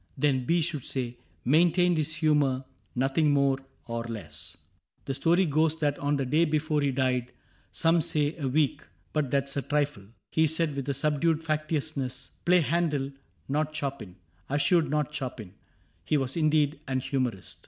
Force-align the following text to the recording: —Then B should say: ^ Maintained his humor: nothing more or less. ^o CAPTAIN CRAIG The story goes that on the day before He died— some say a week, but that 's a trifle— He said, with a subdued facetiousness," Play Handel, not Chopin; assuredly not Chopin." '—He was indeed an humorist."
—Then 0.27 0.45
B 0.47 0.61
should 0.61 0.83
say: 0.83 1.09
^ 1.11 1.15
Maintained 1.45 1.95
his 1.99 2.15
humor: 2.15 2.65
nothing 2.95 3.29
more 3.29 3.59
or 3.85 4.03
less. 4.05 4.57
^o 4.57 4.59
CAPTAIN 4.61 4.65
CRAIG 4.97 5.05
The 5.05 5.13
story 5.13 5.45
goes 5.45 5.79
that 5.79 5.99
on 5.99 6.15
the 6.15 6.25
day 6.25 6.43
before 6.43 6.81
He 6.81 6.89
died— 6.89 7.31
some 7.71 8.01
say 8.01 8.35
a 8.37 8.47
week, 8.47 8.83
but 9.13 9.29
that 9.29 9.47
's 9.47 9.57
a 9.57 9.61
trifle— 9.61 10.05
He 10.31 10.47
said, 10.47 10.75
with 10.75 10.89
a 10.89 10.95
subdued 10.95 11.43
facetiousness," 11.43 12.31
Play 12.45 12.61
Handel, 12.61 13.11
not 13.47 13.75
Chopin; 13.75 14.15
assuredly 14.49 14.89
not 14.89 15.13
Chopin." 15.13 15.53
'—He 16.05 16.17
was 16.17 16.35
indeed 16.35 16.79
an 16.87 16.99
humorist." 17.01 17.59